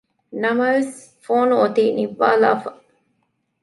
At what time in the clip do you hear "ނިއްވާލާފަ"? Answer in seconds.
1.97-2.69